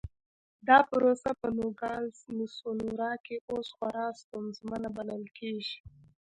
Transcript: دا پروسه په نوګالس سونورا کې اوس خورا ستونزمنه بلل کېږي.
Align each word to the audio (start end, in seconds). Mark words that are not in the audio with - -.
دا 0.67 0.79
پروسه 0.89 1.31
په 1.39 1.47
نوګالس 1.57 2.17
سونورا 2.59 3.13
کې 3.25 3.35
اوس 3.51 3.67
خورا 3.75 4.07
ستونزمنه 4.21 4.89
بلل 4.97 5.23
کېږي. 5.37 5.77